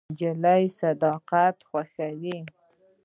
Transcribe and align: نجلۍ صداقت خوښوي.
نجلۍ 0.13 0.63
صداقت 0.79 1.55
خوښوي. 1.69 2.37